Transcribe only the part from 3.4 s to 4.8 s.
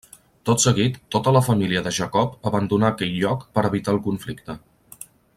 per evitar el conflicte.